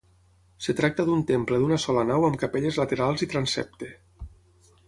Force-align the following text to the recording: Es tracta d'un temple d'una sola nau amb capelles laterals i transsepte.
Es 0.63 0.69
tracta 0.79 1.05
d'un 1.09 1.21
temple 1.33 1.59
d'una 1.65 1.79
sola 1.85 2.05
nau 2.13 2.27
amb 2.31 2.39
capelles 2.45 2.83
laterals 2.85 3.27
i 3.27 3.29
transsepte. 3.35 3.93